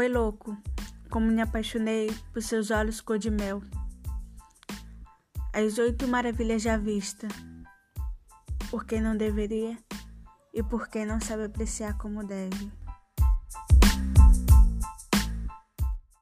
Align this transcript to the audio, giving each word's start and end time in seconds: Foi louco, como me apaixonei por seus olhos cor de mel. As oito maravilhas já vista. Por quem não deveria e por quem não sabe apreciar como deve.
Foi 0.00 0.08
louco, 0.08 0.56
como 1.10 1.26
me 1.26 1.42
apaixonei 1.42 2.10
por 2.32 2.42
seus 2.42 2.70
olhos 2.70 3.02
cor 3.02 3.18
de 3.18 3.30
mel. 3.30 3.62
As 5.52 5.76
oito 5.76 6.08
maravilhas 6.08 6.62
já 6.62 6.78
vista. 6.78 7.28
Por 8.70 8.86
quem 8.86 9.02
não 9.02 9.14
deveria 9.14 9.76
e 10.54 10.62
por 10.62 10.88
quem 10.88 11.04
não 11.04 11.20
sabe 11.20 11.44
apreciar 11.44 11.98
como 11.98 12.26
deve. 12.26 12.72